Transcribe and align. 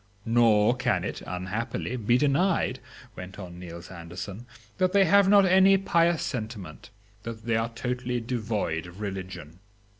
Nor 0.25 0.75
can 0.77 1.03
it, 1.03 1.21
unhappily, 1.27 1.95
be 1.95 2.17
denied," 2.17 2.79
went 3.15 3.37
on 3.37 3.59
Niels 3.59 3.91
Anderson, 3.91 4.47
"that 4.79 4.93
they 4.93 5.05
have 5.05 5.29
not 5.29 5.45
any 5.45 5.77
pious 5.77 6.23
sentiment, 6.23 6.89
that 7.21 7.45
they 7.45 7.55
are 7.55 7.69
totally 7.69 8.19
devoid 8.19 8.87
of 8.87 8.99
religion...." 8.99 9.59